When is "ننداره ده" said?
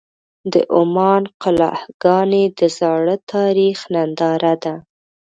3.93-4.75